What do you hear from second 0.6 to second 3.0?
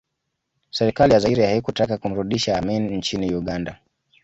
Serikali ya Zaire haikutaka kumrudisha Amin